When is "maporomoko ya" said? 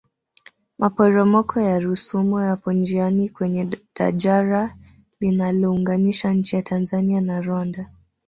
0.79-1.75